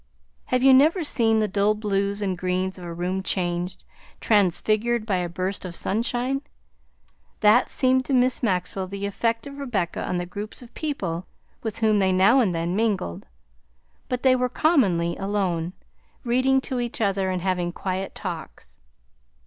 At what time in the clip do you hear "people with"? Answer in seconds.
10.73-11.81